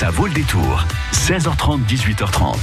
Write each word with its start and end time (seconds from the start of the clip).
Ça 0.00 0.08
vaut 0.08 0.26
le 0.26 0.32
détour. 0.32 0.86
16h30, 1.12 1.84
18h30. 1.86 2.56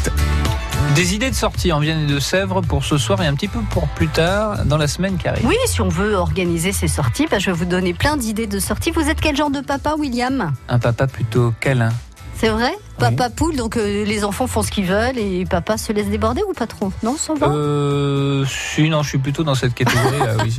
Des 0.96 1.14
idées 1.14 1.30
de 1.30 1.36
sortie 1.36 1.72
en 1.72 1.80
Vienne 1.80 2.10
et 2.10 2.12
de 2.12 2.20
Sèvres 2.20 2.62
pour 2.62 2.84
ce 2.84 2.98
soir 2.98 3.22
et 3.22 3.28
un 3.28 3.36
petit 3.36 3.48
peu 3.48 3.60
pour 3.70 3.88
plus 3.90 4.08
tard 4.08 4.66
dans 4.66 4.78
la 4.78 4.88
semaine 4.88 5.18
qui 5.18 5.28
arrive. 5.28 5.46
Oui, 5.46 5.56
si 5.68 5.80
on 5.82 5.88
veut 5.88 6.16
organiser 6.16 6.72
ces 6.72 6.88
sorties, 6.88 7.28
bah, 7.30 7.38
je 7.38 7.52
vais 7.52 7.56
vous 7.56 7.66
donner 7.66 7.94
plein 7.94 8.18
d'idées 8.18 8.48
de 8.48 8.58
sorties. 8.58 8.90
Vous 8.90 9.08
êtes 9.08 9.22
quel 9.22 9.36
genre 9.36 9.52
de 9.52 9.62
papa, 9.62 9.94
William? 10.00 10.52
Un 10.68 10.80
papa 10.80 11.06
plutôt 11.06 11.54
câlin. 11.60 11.92
C'est 12.40 12.50
vrai 12.50 12.72
Papa 13.00 13.30
poule, 13.30 13.56
donc 13.56 13.78
euh, 13.78 14.06
les 14.06 14.24
enfants 14.24 14.48
font 14.48 14.64
ce 14.64 14.72
qu'ils 14.72 14.86
veulent 14.86 15.18
et 15.18 15.46
papa 15.46 15.78
se 15.78 15.92
laisse 15.94 16.08
déborder 16.08 16.42
ou 16.50 16.54
pas 16.54 16.66
trop? 16.66 16.92
Non, 17.04 17.16
ça 17.16 17.34
va 17.36 17.48
Euh. 17.48 18.44
Si, 18.46 18.90
non, 18.90 19.04
je 19.04 19.10
suis 19.10 19.18
plutôt 19.18 19.44
dans 19.44 19.54
cette 19.54 19.76
catégorie 19.76 20.20
là, 20.20 20.36
oui. 20.44 20.56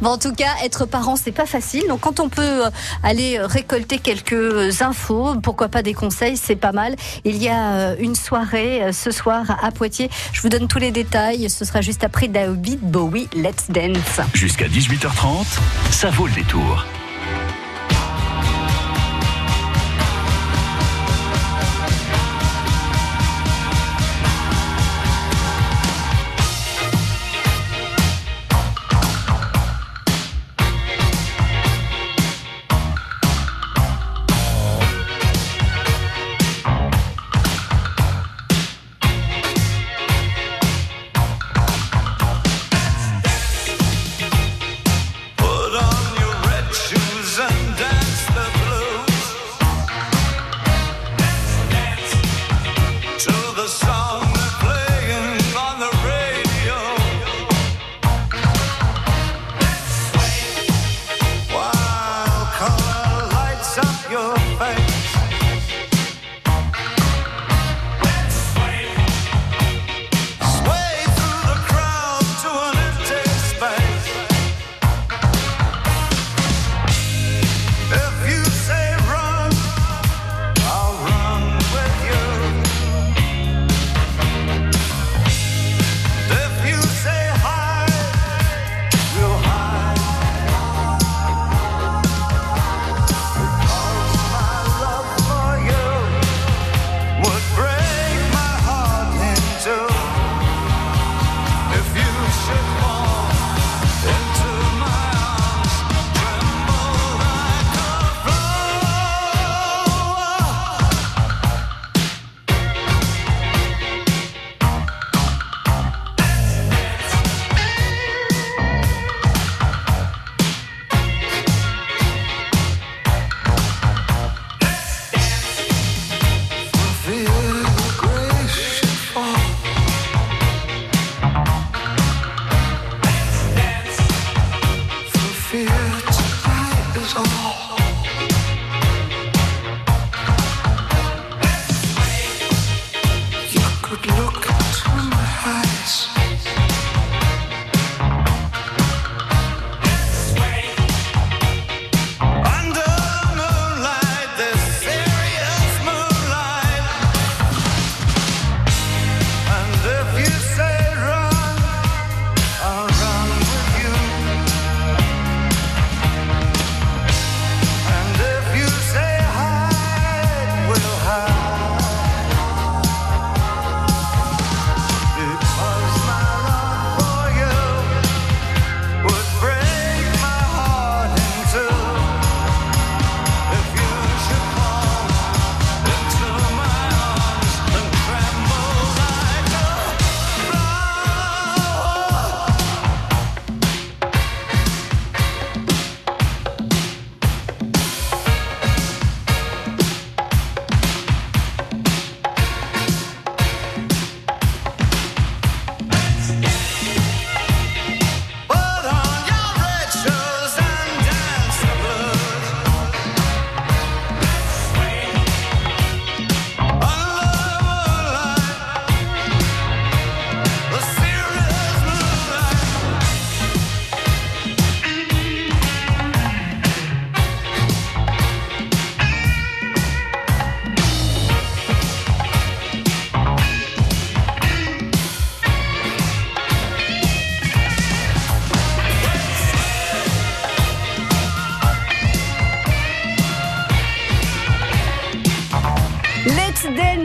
Bon, 0.00 0.10
en 0.10 0.18
tout 0.18 0.32
cas, 0.32 0.50
être 0.64 0.86
parent, 0.86 1.16
c'est 1.16 1.32
pas 1.32 1.44
facile. 1.46 1.84
Donc, 1.88 2.00
quand 2.00 2.20
on 2.20 2.28
peut 2.28 2.66
euh, 2.66 2.70
aller 3.02 3.38
récolter 3.38 3.98
quelques 3.98 4.80
infos, 4.80 5.34
pourquoi 5.42 5.68
pas 5.68 5.82
des 5.82 5.94
conseils, 5.94 6.36
c'est 6.36 6.56
pas 6.56 6.72
mal. 6.72 6.96
Il 7.24 7.42
y 7.42 7.48
a 7.48 7.72
euh, 7.72 7.96
une 7.98 8.14
soirée 8.14 8.90
ce 8.92 9.10
soir 9.10 9.58
à 9.62 9.70
Poitiers. 9.70 10.10
Je 10.32 10.40
vous 10.40 10.48
donne 10.48 10.68
tous 10.68 10.78
les 10.78 10.90
détails. 10.90 11.50
Ce 11.50 11.64
sera 11.66 11.82
juste 11.82 12.04
après 12.04 12.28
David 12.28 12.80
Bowie, 12.80 13.28
Let's 13.34 13.70
Dance. 13.70 14.20
Jusqu'à 14.34 14.68
18h30, 14.68 15.44
ça 15.90 16.10
vaut 16.10 16.26
le 16.26 16.32
détour. 16.32 16.86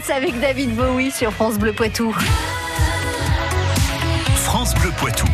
Dance 0.03 0.15
avec 0.15 0.39
David 0.39 0.75
Bowie 0.75 1.11
sur 1.11 1.31
France 1.31 1.57
Bleu 1.57 1.73
Poitou. 1.73 2.13
France 4.35 4.73
Bleu 4.75 4.91
Poitou. 4.97 5.27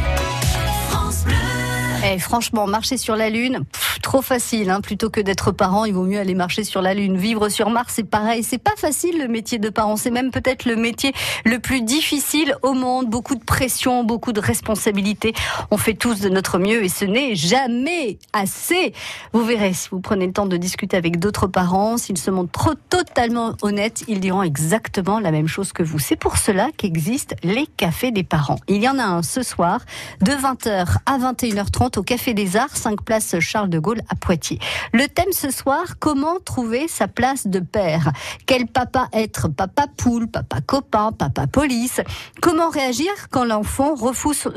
Eh, 2.06 2.18
franchement, 2.20 2.68
marcher 2.68 2.98
sur 2.98 3.16
la 3.16 3.30
Lune, 3.30 3.64
pff, 3.72 3.89
trop 4.10 4.24
facile. 4.24 4.72
Hein. 4.72 4.82
Plutôt 4.82 5.12
que 5.12 5.22
d'être 5.22 5.52
parent, 5.52 5.86
il 5.86 5.94
vaut 5.94 6.04
mieux 6.04 6.20
aller 6.20 6.34
marcher 6.34 6.64
sur 6.64 6.82
la 6.82 6.96
Lune. 6.96 7.16
Vivre 7.16 7.48
sur 7.50 7.70
Mars, 7.70 7.94
c'est 7.96 8.10
pareil. 8.10 8.42
C'est 8.42 8.58
pas 8.58 8.76
facile 8.76 9.20
le 9.20 9.28
métier 9.28 9.60
de 9.60 9.70
parent. 9.70 9.98
C'est 9.98 10.10
même 10.10 10.32
peut-être 10.32 10.66
le 10.66 10.76
métier 10.76 11.14
le 11.46 11.60
plus 11.60 11.84
difficile 11.84 12.56
au 12.64 12.74
monde. 12.74 13.08
Beaucoup 13.08 13.36
de 13.36 13.44
pression, 13.44 14.04
beaucoup 14.04 14.32
de 14.32 14.40
responsabilités. 14.40 15.36
On 15.70 15.78
fait 15.78 15.94
tous 15.94 16.22
de 16.22 16.30
notre 16.30 16.58
mieux 16.58 16.84
et 16.84 16.90
ce 16.90 17.06
n'est 17.06 17.36
jamais 17.36 18.18
assez. 18.34 18.94
Vous 19.32 19.46
verrez, 19.46 19.74
si 19.74 19.90
vous 19.92 20.00
prenez 20.00 20.26
le 20.26 20.34
temps 20.34 20.48
de 20.48 20.58
discuter 20.58 20.98
avec 20.98 21.20
d'autres 21.20 21.46
parents, 21.46 21.98
s'ils 21.98 22.18
se 22.18 22.32
montrent 22.32 22.52
trop 22.52 22.74
totalement 22.90 23.58
honnêtes, 23.62 24.06
ils 24.08 24.20
diront 24.20 24.42
exactement 24.42 25.20
la 25.20 25.30
même 25.30 25.48
chose 25.48 25.72
que 25.72 25.84
vous. 25.84 26.00
C'est 26.00 26.16
pour 26.16 26.38
cela 26.38 26.70
qu'existent 26.76 27.36
les 27.44 27.68
cafés 27.68 28.10
des 28.10 28.24
parents. 28.24 28.58
Il 28.68 28.82
y 28.82 28.90
en 28.90 28.98
a 28.98 29.04
un 29.04 29.22
ce 29.22 29.44
soir 29.44 29.82
de 30.22 30.32
20h 30.32 30.98
à 31.06 31.20
21h30 31.20 32.00
au 32.00 32.02
Café 32.02 32.34
des 32.34 32.58
Arts, 32.58 32.76
5 32.76 33.04
places 33.04 33.40
Charles 33.40 33.70
de 33.70 33.78
Gaulle 33.78 33.99
à 34.10 34.16
Poitiers. 34.16 34.60
Le 34.94 35.08
thème 35.08 35.32
ce 35.32 35.52
soir, 35.52 35.84
comment 36.00 36.40
trouver 36.44 36.88
sa 36.88 37.08
place 37.08 37.48
de 37.48 37.60
père? 37.60 38.12
Quel 38.46 38.68
papa 38.68 39.08
être? 39.14 39.48
Papa 39.48 39.86
poule, 39.98 40.28
papa 40.28 40.62
copain, 40.62 41.12
papa 41.12 41.48
police. 41.48 42.02
Comment 42.42 42.70
réagir 42.70 43.12
quand 43.32 43.46
l'enfant 43.46 43.96
repousse, 43.96 44.48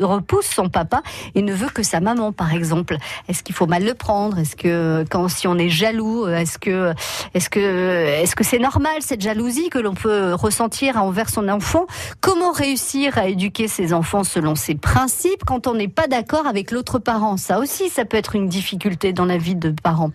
son 0.55 0.69
papa 0.69 1.03
et 1.35 1.43
ne 1.43 1.53
veut 1.53 1.69
que 1.69 1.83
sa 1.83 2.01
maman, 2.01 2.33
par 2.33 2.53
exemple? 2.53 2.97
Est-ce 3.29 3.43
qu'il 3.43 3.55
faut 3.55 3.67
mal 3.67 3.85
le 3.85 3.95
prendre? 3.95 4.39
Est-ce 4.39 4.57
que 4.57 5.05
quand 5.11 5.29
si 5.29 5.47
on 5.47 5.57
est 5.59 5.69
jaloux, 5.69 6.27
est-ce 6.29 6.59
que 6.59 6.93
est-ce 7.35 7.49
que 7.51 7.61
est-ce 7.61 8.37
que 8.37 8.45
c'est 8.45 8.59
normal 8.59 8.95
cette 9.01 9.21
jalousie 9.21 9.71
que 9.71 9.79
l'on 9.79 9.95
peut 9.95 10.35
ressentir 10.35 10.97
envers 11.03 11.31
son 11.31 11.49
enfant? 11.49 11.87
Comment 12.21 12.53
réussir 12.53 13.19
à 13.19 13.27
éduquer 13.27 13.69
ses 13.69 13.93
enfants 13.93 14.25
selon 14.25 14.55
ses 14.55 14.75
principes 14.75 15.45
quand 15.47 15.67
on 15.67 15.75
n'est 15.75 15.89
pas 15.89 16.07
d'accord 16.07 16.47
avec 16.47 16.71
l'autre 16.71 16.99
parent? 16.99 17.37
Ça 17.37 17.59
aussi, 17.59 17.89
ça 17.89 18.05
peut 18.05 18.17
être 18.17 18.35
une 18.35 18.49
difficulté 18.49 19.13
dans 19.13 19.25
la 19.25 19.32
vie 19.37 19.55
de 19.55 19.71
parents. 19.71 20.11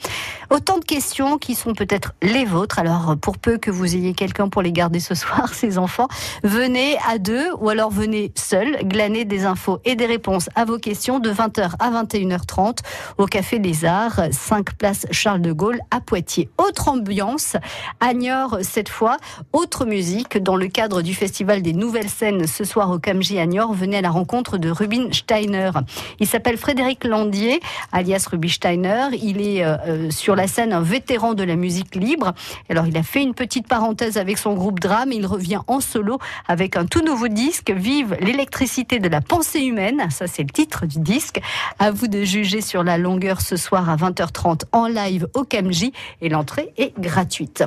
Autant 0.50 0.78
de 0.78 0.86
questions 0.86 1.38
qui 1.38 1.56
sont 1.56 1.74
peut-être 1.74 2.14
les 2.22 2.46
vôtres. 2.46 2.80
Alors, 2.80 3.16
pour 3.22 3.38
peu 3.38 3.58
que 3.58 3.72
vous 3.72 3.96
ayez 3.96 4.14
quelqu'un 4.14 4.50
pour 4.50 4.62
les 4.62 4.72
garder 4.72 5.00
ce 5.00 5.16
soir, 5.16 5.50
ces 5.54 5.78
enfants, 5.78 6.08
venez 6.44 6.98
à 7.08 7.18
deux 7.18 7.48
ou 7.60 7.70
alors 7.70 7.92
venez 7.92 8.32
seul, 8.36 8.78
glaner 8.84 9.26
des 9.26 9.46
infos 9.46 9.80
et 9.86 9.96
des 9.96 10.06
réponses 10.06 10.50
à 10.56 10.66
vos 10.66 10.78
questions 10.78 11.20
de 11.20 11.32
20h 11.32 11.72
à 11.80 11.92
21h30 11.92 12.80
au 13.18 13.26
Café 13.26 13.60
des 13.60 13.86
Arts, 13.86 14.22
5 14.32 14.76
place 14.78 15.06
Charles 15.12 15.42
de 15.42 15.52
Gaulle 15.52 15.80
à 15.92 16.00
Poitiers. 16.02 16.50
Autre 16.58 16.90
ambiance, 16.90 17.58
à 18.00 18.14
Niort 18.14 18.58
cette 18.62 18.90
fois, 18.90 19.18
autre 19.54 19.86
musique 19.86 20.38
dans 20.38 20.56
le 20.56 20.68
cadre 20.68 21.02
du 21.02 21.14
Festival 21.14 21.62
des 21.62 21.74
Nouvelles 21.74 22.10
Scènes 22.10 22.48
ce 22.48 22.64
soir 22.64 22.90
au 22.92 23.00
Camji 23.00 23.40
à 23.40 23.46
Niort. 23.46 23.74
Venez 23.74 23.98
à 23.98 24.02
la 24.02 24.10
rencontre 24.10 24.58
de 24.58 24.70
Rubin 24.70 25.12
Steiner. 25.12 25.72
Il 26.20 26.28
s'appelle 26.28 26.58
Frédéric 26.58 27.04
Landier, 27.04 27.60
alias 27.92 28.28
Ruby 28.30 28.50
Steiner. 28.50 28.97
Il 29.14 29.42
est 29.42 29.64
euh, 29.64 29.78
euh, 29.88 30.12
sur 30.12 30.36
la 30.36 30.48
scène 30.48 30.74
un 30.74 30.82
vétéran 30.82 31.34
de 31.34 31.44
la 31.44 31.56
musique 31.56 31.96
libre. 31.96 32.34
Alors, 32.70 32.88
il 32.88 32.98
a 32.98 33.04
fait 33.04 33.22
une 33.22 33.34
petite 33.34 33.68
parenthèse 33.68 34.18
avec 34.18 34.38
son 34.38 34.54
groupe 34.54 34.80
Drame. 34.80 35.12
Il 35.12 35.26
revient 35.26 35.60
en 35.68 35.80
solo 35.80 36.20
avec 36.48 36.76
un 36.76 36.86
tout 36.86 37.02
nouveau 37.02 37.28
disque, 37.28 37.72
Vive 37.72 38.18
l'électricité 38.22 39.00
de 39.00 39.08
la 39.08 39.22
pensée 39.22 39.62
humaine. 39.62 40.08
Ça, 40.10 40.28
c'est 40.28 40.44
le 40.44 40.50
titre 40.50 40.86
du 40.86 41.00
disque. 41.00 41.40
À 41.80 41.92
vous 41.92 42.08
de 42.08 42.24
juger 42.24 42.62
sur 42.62 42.84
la 42.84 42.98
longueur 42.98 43.42
ce 43.42 43.56
soir 43.56 43.90
à 43.90 43.96
20h30 43.96 44.64
en 44.72 44.88
live 44.88 45.28
au 45.34 45.44
Camji 45.44 45.94
et 46.22 46.30
l'entrée 46.30 46.74
est 46.78 47.00
gratuite. 47.00 47.64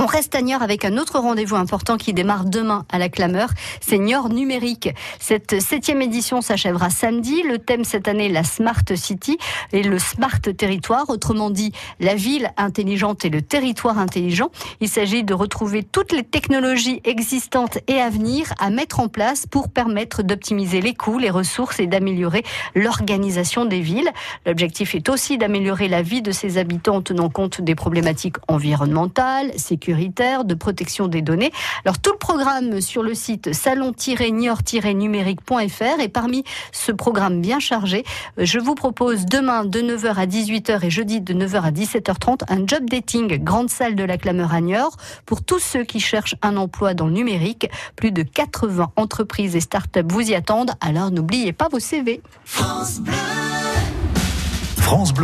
On 0.00 0.06
reste 0.06 0.36
à 0.36 0.42
Niort 0.42 0.62
avec 0.62 0.84
un 0.84 0.96
autre 0.96 1.18
rendez-vous 1.18 1.56
important 1.56 1.96
qui 1.96 2.12
démarre 2.12 2.44
demain 2.44 2.86
à 2.88 3.00
la 3.00 3.08
Clameur. 3.08 3.48
C'est 3.80 3.98
Niort 3.98 4.28
numérique. 4.28 4.90
Cette 5.18 5.60
septième 5.60 6.00
édition 6.00 6.40
s'achèvera 6.40 6.88
samedi. 6.88 7.42
Le 7.42 7.58
thème 7.58 7.82
cette 7.82 8.06
année, 8.06 8.28
la 8.28 8.44
Smart 8.44 8.84
City 8.94 9.38
et 9.72 9.82
le 9.82 9.98
Smart 9.98 10.40
Territoire. 10.40 11.10
Autrement 11.10 11.50
dit, 11.50 11.72
la 11.98 12.14
ville 12.14 12.52
intelligente 12.56 13.24
et 13.24 13.28
le 13.28 13.42
territoire 13.42 13.98
intelligent. 13.98 14.52
Il 14.80 14.88
s'agit 14.88 15.24
de 15.24 15.34
retrouver 15.34 15.82
toutes 15.82 16.12
les 16.12 16.22
technologies 16.22 17.00
existantes 17.02 17.78
et 17.88 18.00
à 18.00 18.08
venir 18.08 18.54
à 18.60 18.70
mettre 18.70 19.00
en 19.00 19.08
place 19.08 19.48
pour 19.48 19.68
permettre 19.68 20.22
d'optimiser 20.22 20.80
les 20.80 20.94
coûts, 20.94 21.18
les 21.18 21.30
ressources 21.30 21.80
et 21.80 21.88
d'améliorer 21.88 22.44
l'organisation 22.76 23.64
des 23.64 23.80
villes. 23.80 24.10
L'objectif 24.46 24.94
est 24.94 25.08
aussi 25.08 25.38
d'améliorer 25.38 25.88
la 25.88 26.02
vie 26.02 26.22
de 26.22 26.30
ses 26.30 26.56
habitants 26.56 26.98
en 26.98 27.02
tenant 27.02 27.30
compte 27.30 27.60
des 27.60 27.74
problématiques 27.74 28.36
environnementales, 28.46 29.50
sécuritaires, 29.56 29.87
de 29.94 30.54
protection 30.54 31.08
des 31.08 31.22
données. 31.22 31.50
Alors 31.84 31.98
tout 31.98 32.12
le 32.12 32.18
programme 32.18 32.80
sur 32.80 33.02
le 33.02 33.14
site 33.14 33.52
salon-niort-numérique.fr 33.54 36.00
et 36.00 36.08
parmi 36.08 36.44
ce 36.72 36.92
programme 36.92 37.40
bien 37.40 37.58
chargé, 37.58 38.04
je 38.36 38.58
vous 38.58 38.74
propose 38.74 39.24
demain 39.26 39.64
de 39.64 39.80
9h 39.80 40.14
à 40.14 40.26
18h 40.26 40.84
et 40.84 40.90
jeudi 40.90 41.22
de 41.22 41.32
9h 41.32 41.62
à 41.62 41.70
17h30 41.70 42.42
un 42.48 42.66
job 42.66 42.84
dating 42.88 43.42
grande 43.42 43.70
salle 43.70 43.94
de 43.94 44.04
la 44.04 44.18
Clameur 44.18 44.52
à 44.52 44.60
Niort 44.60 44.98
pour 45.24 45.42
tous 45.42 45.60
ceux 45.60 45.84
qui 45.84 46.00
cherchent 46.00 46.36
un 46.42 46.56
emploi 46.56 46.92
dans 46.94 47.06
le 47.06 47.12
numérique. 47.12 47.70
Plus 47.96 48.12
de 48.12 48.22
80 48.22 48.92
entreprises 48.96 49.56
et 49.56 49.60
start-up 49.60 50.06
vous 50.10 50.30
y 50.30 50.34
attendent, 50.34 50.72
alors 50.80 51.10
n'oubliez 51.10 51.52
pas 51.52 51.68
vos 51.68 51.80
CV. 51.80 52.22
France 52.44 53.00
Bleu 53.00 53.57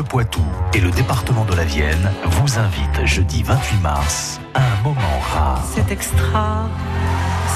Poitou 0.09 0.45
et 0.75 0.81
le 0.81 0.91
département 0.91 1.45
de 1.47 1.55
la 1.55 1.65
Vienne 1.65 2.13
vous 2.27 2.59
invitent 2.59 3.07
jeudi 3.07 3.43
28 3.43 3.81
mars 3.81 4.39
à 4.53 4.61
un 4.61 4.83
moment 4.83 5.19
rare. 5.33 5.65
C'est 5.75 5.91
extra, 5.91 6.69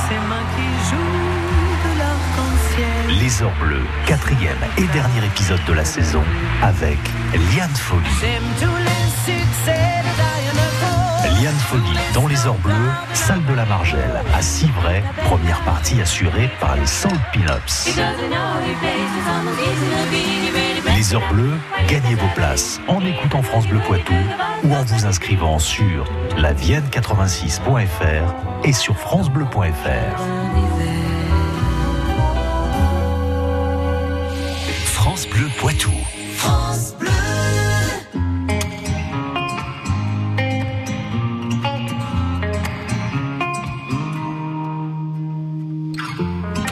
ces 0.08 0.14
mains 0.14 0.46
qui 0.56 0.88
jouent 0.88 1.84
de 1.84 1.98
l'arc-en-ciel. 1.98 3.18
Les 3.20 3.42
Heures 3.42 3.54
Bleues, 3.60 3.86
quatrième 4.06 4.56
et 4.78 4.86
dernier 4.94 5.26
épisode 5.26 5.60
de 5.66 5.72
la 5.74 5.84
saison 5.84 6.22
avec 6.62 6.98
Liane 7.34 7.76
Folly. 7.76 8.02
J'aime 8.20 8.42
tous 8.58 8.76
les 8.78 9.34
succès 9.34 10.00
de 10.00 10.12
Diana 10.16 10.68
Paul. 10.80 11.42
Liane 11.42 11.58
Folly 11.68 11.98
dans 12.14 12.26
Les 12.26 12.46
Heures 12.46 12.58
Bleues, 12.64 12.90
salle 13.12 13.44
de 13.44 13.52
la 13.52 13.66
Margelle 13.66 14.22
à 14.34 14.40
Civray, 14.40 15.02
première 15.24 15.60
partie 15.60 16.00
assurée 16.00 16.50
par 16.58 16.74
les 16.74 16.86
Soul 16.86 17.12
Pinups. 17.32 17.90
Les 20.98 21.14
Heures 21.14 21.32
Bleues, 21.32 21.54
gagnez 21.86 22.16
vos 22.16 22.26
places 22.34 22.80
en 22.88 23.06
écoutant 23.06 23.40
France 23.40 23.68
Bleu 23.68 23.78
Poitou 23.86 24.16
ou 24.64 24.74
en 24.74 24.82
vous 24.82 25.06
inscrivant 25.06 25.60
sur 25.60 26.12
lavienne86.fr 26.36 28.34
et 28.64 28.72
sur 28.72 28.98
francebleu.fr. 28.98 30.20
France 34.86 35.28
Bleu 35.28 35.46
Poitou. 35.58 35.92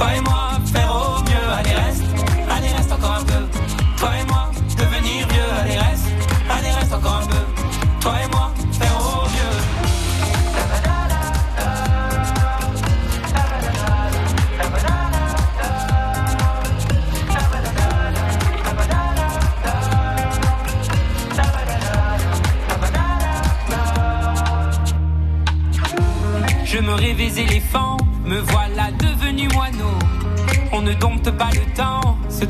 Toi 0.00 0.14
et 0.16 0.20
moi, 0.22 0.58
faire 0.72 0.90
au 0.90 1.20
mieux. 1.24 1.52
Allez 1.58 1.74
reste, 1.74 2.04
allez 2.50 2.68
reste 2.68 2.90
encore 2.90 3.18
un 3.20 3.22
peu. 3.22 3.46
Toi 3.98 4.10
et 4.18 4.24
moi, 4.24 4.50
devenir 4.78 5.28
vieux. 5.28 5.50
Allez 5.62 5.76
reste, 5.76 6.06
allez 6.48 6.70
reste 6.70 6.94
encore 6.94 7.20
un 7.22 7.26
peu. 7.26 7.44
Toi 8.00 8.14
et 8.24 8.28
moi, 8.28 8.50
faire 8.80 8.96
au 8.96 9.28
mieux. 9.28 9.56
Je 26.64 26.78
me 26.78 26.92
rêvais 26.94 27.42
éléphant, 27.42 27.98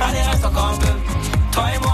Allez 0.00 0.22
reste, 0.22 0.44
encore 0.44 0.74
un 0.74 0.76
peu. 0.76 0.86
Toi 1.52 1.64
et 1.74 1.78
moi, 1.80 1.93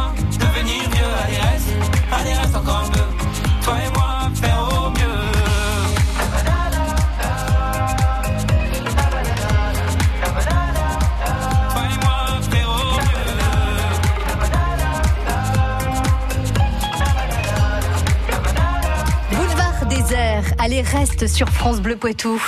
reste 20.81 21.27
sur 21.27 21.49
France 21.49 21.81
Bleu 21.81 21.95
Poitou. 21.95 22.41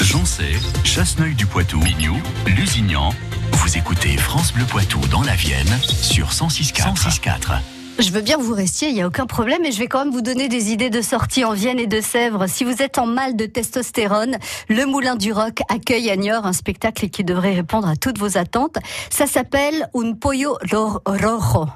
Joncé, 0.00 0.44
Chasseneuil 0.84 1.34
du 1.34 1.46
Poitou, 1.46 1.78
Mignou, 1.80 2.16
Lusignan. 2.46 3.10
Vous 3.52 3.76
écoutez 3.76 4.16
France 4.16 4.52
Bleu 4.52 4.64
Poitou 4.64 5.00
dans 5.10 5.22
la 5.22 5.34
Vienne 5.34 5.78
sur 5.82 6.28
106.4. 6.30 6.94
106.4. 6.94 7.58
Je 7.98 8.10
veux 8.12 8.20
bien 8.20 8.36
que 8.36 8.42
vous 8.42 8.54
restiez, 8.54 8.88
il 8.90 8.94
n'y 8.94 9.02
a 9.02 9.08
aucun 9.08 9.26
problème, 9.26 9.58
mais 9.62 9.72
je 9.72 9.78
vais 9.80 9.88
quand 9.88 10.04
même 10.04 10.12
vous 10.12 10.20
donner 10.20 10.48
des 10.48 10.70
idées 10.70 10.88
de 10.90 11.02
sortie 11.02 11.44
en 11.44 11.52
Vienne 11.52 11.80
et 11.80 11.88
de 11.88 12.00
Sèvres. 12.00 12.46
Si 12.46 12.62
vous 12.62 12.80
êtes 12.80 12.96
en 12.98 13.06
mal 13.06 13.34
de 13.34 13.44
testostérone, 13.46 14.36
le 14.68 14.86
Moulin 14.86 15.16
du 15.16 15.32
Rock 15.32 15.62
accueille 15.68 16.08
à 16.10 16.16
Niort 16.16 16.46
un 16.46 16.52
spectacle 16.52 17.08
qui 17.08 17.24
devrait 17.24 17.54
répondre 17.54 17.88
à 17.88 17.96
toutes 17.96 18.18
vos 18.18 18.38
attentes. 18.38 18.76
Ça 19.10 19.26
s'appelle 19.26 19.88
Un 19.96 20.12
Pollo 20.12 20.56
Ro- 20.70 21.00
Rojo. 21.04 21.66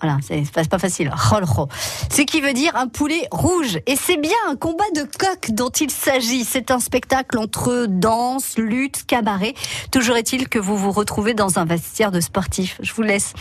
Voilà, 0.00 0.18
c'est 0.22 0.68
pas 0.68 0.78
facile. 0.78 1.10
Ce 2.10 2.22
qui 2.22 2.40
veut 2.40 2.52
dire 2.52 2.76
un 2.76 2.88
poulet 2.88 3.28
rouge. 3.30 3.78
Et 3.86 3.96
c'est 3.96 4.16
bien 4.16 4.36
un 4.48 4.56
combat 4.56 4.84
de 4.94 5.02
coq 5.02 5.50
dont 5.50 5.70
il 5.70 5.90
s'agit. 5.90 6.44
C'est 6.44 6.70
un 6.70 6.80
spectacle 6.80 7.38
entre 7.38 7.86
danse, 7.88 8.56
lutte, 8.58 9.06
cabaret. 9.06 9.54
Toujours 9.90 10.16
est-il 10.16 10.48
que 10.48 10.58
vous 10.58 10.76
vous 10.76 10.92
retrouvez 10.92 11.34
dans 11.34 11.58
un 11.58 11.64
vestiaire 11.64 12.12
de 12.12 12.20
sportif. 12.20 12.78
Je 12.82 12.92
vous 12.92 13.02
laisse. 13.02 13.32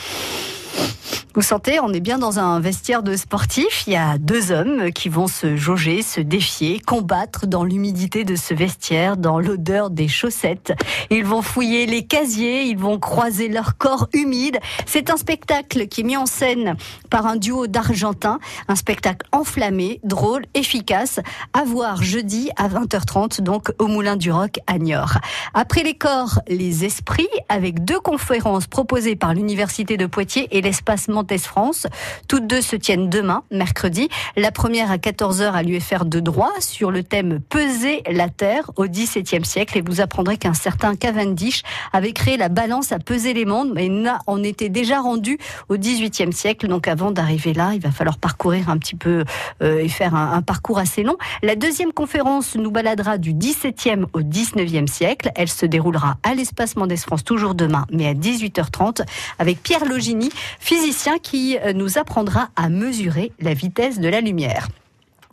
Vous 1.38 1.44
sentez, 1.44 1.80
on 1.80 1.94
est 1.94 2.00
bien 2.00 2.18
dans 2.18 2.40
un 2.40 2.60
vestiaire 2.60 3.04
de 3.04 3.16
sportif. 3.16 3.84
Il 3.86 3.94
y 3.94 3.96
a 3.96 4.18
deux 4.18 4.52
hommes 4.52 4.92
qui 4.92 5.08
vont 5.08 5.28
se 5.28 5.56
jauger, 5.56 6.02
se 6.02 6.20
défier, 6.20 6.80
combattre 6.80 7.46
dans 7.46 7.64
l'humidité 7.64 8.24
de 8.24 8.36
ce 8.36 8.56
vestiaire, 8.56 9.18
dans 9.18 9.38
l'odeur 9.38 9.92
des 9.92 10.08
chaussettes. 10.08 10.74
Ils 11.12 11.24
vont 11.24 11.44
fouiller 11.44 11.86
les 11.86 12.08
casiers, 12.08 12.64
ils 12.64 12.78
vont 12.80 12.98
croiser 12.98 13.50
leur 13.50 13.78
corps 13.78 14.10
humide. 14.14 14.58
C'est 14.88 15.12
un 15.12 15.16
spectacle 15.16 15.88
qui 15.88 16.02
est 16.02 16.04
mis 16.04 16.18
en 16.18 16.26
scène 16.26 16.76
par 17.12 17.28
un 17.28 17.36
duo 17.36 17.68
d'Argentins, 17.68 18.40
un 18.68 18.76
spectacle 18.76 19.28
enflammé, 19.32 20.00
drôle, 20.04 20.42
efficace, 20.56 21.20
à 21.54 21.64
voir 21.66 22.02
jeudi 22.02 22.50
à 22.58 22.68
20h30, 22.68 23.42
donc 23.42 23.72
au 23.78 23.86
Moulin 23.86 24.16
du 24.16 24.32
Roc 24.32 24.58
à 24.66 24.80
Niort. 24.80 25.20
Après 25.54 25.84
les 25.84 25.94
corps, 25.94 26.40
les 26.48 26.84
esprits, 26.84 27.28
avec 27.48 27.86
deux 27.86 28.00
conférences 28.00 28.66
proposées 28.66 29.16
par 29.16 29.36
l'Université 29.36 29.98
de 29.98 30.08
Poitiers 30.08 30.48
et 30.50 30.62
l'espace 30.68 31.08
Montes 31.08 31.38
France. 31.38 31.88
Toutes 32.28 32.46
deux 32.46 32.60
se 32.60 32.76
tiennent 32.76 33.10
demain, 33.10 33.44
mercredi. 33.52 34.10
La 34.36 34.52
première 34.52 34.92
à 34.92 34.98
14h 34.98 35.54
à 35.54 35.64
l'UFR 35.64 36.04
de 36.04 36.20
droit 36.20 36.52
sur 36.60 36.92
le 36.92 37.04
thème 37.04 37.40
Peser 37.40 38.04
la 38.12 38.28
Terre 38.28 38.70
au 38.76 38.86
XVIIe 38.86 39.46
siècle. 39.46 39.78
Et 39.78 39.82
vous 39.82 40.02
apprendrez 40.02 40.36
qu'un 40.36 40.54
certain 40.54 40.98
Cavendish 40.98 41.64
avait 41.94 42.12
créé 42.12 42.36
la 42.36 42.50
balance 42.50 42.92
à 42.92 43.00
peser 43.00 43.34
les 43.34 43.46
mondes, 43.46 43.72
mais 43.74 43.90
on 44.28 44.44
était 44.44 44.68
déjà 44.68 45.00
rendu 45.00 45.38
au 45.70 45.78
XVIIIe 45.78 46.34
siècle. 46.34 46.68
Donc 46.68 46.90
avant 46.90 47.12
d'arriver 47.12 47.54
là, 47.54 47.72
il 47.74 47.80
va 47.80 47.92
falloir 47.92 48.18
parcourir 48.18 48.70
un 48.70 48.78
petit 48.78 48.96
peu 48.96 49.24
euh, 49.64 49.80
et 49.80 49.88
faire 49.88 50.16
un, 50.16 50.42
parcours 50.42 50.80
assez 50.80 51.04
long. 51.04 51.16
La 51.44 51.56
deuxième 51.56 51.94
conférence 51.94 52.56
nous 52.56 52.72
baladera 52.72 53.18
du 53.18 53.34
XVIIe 53.34 54.04
au 54.12 54.20
XIXe 54.20 54.92
siècle. 54.92 55.32
Elle 55.36 55.48
se 55.48 55.66
déroulera 55.66 56.18
à 56.24 56.34
l'espace 56.36 56.76
Mendes 56.76 56.98
France 56.98 57.24
toujours 57.24 57.56
demain, 57.56 57.86
mais 57.90 58.06
à 58.06 58.14
18h30 58.14 59.06
avec 59.40 59.64
Pierre 59.64 59.86
Logini, 59.86 60.30
physicien 60.60 61.18
qui 61.20 61.58
euh, 61.58 61.74
nous 61.74 61.98
apprendra 61.98 62.50
à 62.56 62.70
mesurer 62.70 63.32
la 63.40 63.54
vitesse 63.54 64.00
de 64.00 64.08
la 64.08 64.22
lumière. 64.22 64.68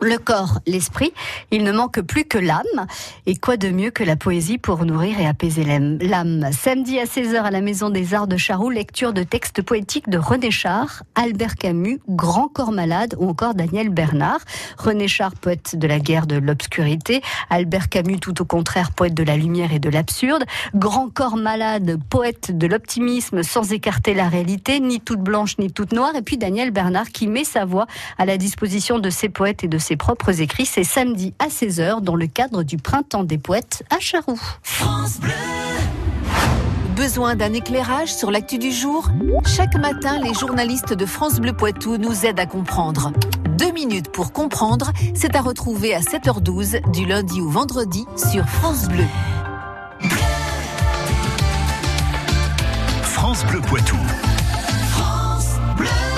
Le 0.05 0.19
corps, 0.19 0.59
l'esprit, 0.67 1.15
il 1.51 1.65
ne 1.65 1.73
manque 1.73 2.03
plus 2.03 2.27
que 2.27 2.37
l'âme. 2.37 2.87
Et 3.25 3.37
quoi 3.37 3.57
de 3.57 3.71
mieux 3.71 3.91
que 3.91 4.05
la 4.05 4.17
poésie 4.17 4.59
pour 4.59 4.85
nourrir 4.85 5.19
et 5.19 5.27
apaiser 5.27 5.65
l'âme. 5.65 6.51
Samedi 6.53 6.99
à 6.99 7.05
16h 7.05 7.37
à 7.37 7.51
la 7.51 7.63
Maison 7.63 7.89
des 7.89 8.13
Arts 8.13 8.27
de 8.27 8.37
Charroux, 8.37 8.69
lecture 8.69 9.15
de 9.15 9.23
textes 9.23 9.63
poétiques 9.63 10.11
de 10.11 10.19
René 10.19 10.51
Char, 10.51 11.05
Albert 11.15 11.55
Camus, 11.55 12.01
Grand 12.07 12.49
Corps 12.49 12.71
Malade 12.71 13.15
ou 13.19 13.31
encore 13.31 13.55
Daniel 13.55 13.89
Bernard. 13.89 14.41
René 14.77 15.09
Char, 15.09 15.35
poète 15.37 15.75
de 15.75 15.87
la 15.87 15.99
guerre 15.99 16.27
de 16.27 16.37
l'obscurité. 16.37 17.23
Albert 17.49 17.89
Camus, 17.89 18.21
tout 18.21 18.43
au 18.43 18.45
contraire, 18.45 18.91
poète 18.93 19.15
de 19.15 19.23
la 19.25 19.39
lumière 19.39 19.73
et 19.73 19.79
de 19.79 19.89
l'absurde. 19.89 20.45
Grand 20.75 21.09
Corps 21.09 21.39
Malade, 21.39 21.99
poète 22.11 22.55
de 22.55 22.67
l'optimisme 22.67 23.43
sans 23.43 23.73
écarter 23.73 24.13
la 24.13 24.29
réalité, 24.29 24.81
ni 24.81 25.01
toute 25.01 25.21
blanche 25.21 25.57
ni 25.57 25.73
toute 25.73 25.93
noire. 25.95 26.15
Et 26.15 26.21
puis 26.21 26.37
Daniel 26.37 26.73
Bernard 26.73 27.09
qui 27.09 27.27
met 27.27 27.45
sa 27.45 27.65
voix 27.65 27.87
à 28.19 28.27
la 28.27 28.37
disposition 28.37 28.99
de 28.99 29.09
ses 29.09 29.31
poètes 29.31 29.65
et 29.65 29.69
de 29.69 29.79
ses 29.79 29.94
propres 29.97 30.41
écrits. 30.41 30.67
C'est 30.67 30.85
samedi 30.85 31.35
à 31.39 31.49
16h 31.49 32.01
dans 32.01 32.17
le 32.17 32.27
cadre 32.27 32.63
du 32.63 32.77
Printemps 32.77 33.25
des 33.25 33.39
poètes 33.39 33.83
à 33.91 33.99
Charroux. 34.01 34.41
Besoin 36.97 37.35
d'un 37.35 37.53
éclairage 37.53 38.15
sur 38.15 38.31
l'actu 38.31 38.59
du 38.59 38.71
jour? 38.71 39.09
Chaque 39.45 39.75
matin, 39.75 40.21
les 40.21 40.33
journalistes 40.33 40.95
de 40.95 41.07
France 41.07 41.41
Bleu 41.41 41.53
Poitou 41.53 41.97
nous 41.97 42.25
aident 42.25 42.39
à 42.39 42.47
comprendre. 42.47 43.13
Deux 43.59 43.73
minutes 43.73 44.11
pour 44.13 44.33
comprendre, 44.33 44.93
c'est 45.15 45.35
à 45.35 45.41
retrouver 45.41 45.95
à 45.95 46.01
7h12 46.01 46.91
du 46.93 47.05
lundi 47.05 47.41
au 47.41 47.49
vendredi 47.49 48.05
sur 48.17 48.49
France 48.49 48.89
Bleu. 48.89 49.05
France 53.03 53.45
Bleu 53.47 53.61
Poitou. 53.61 53.97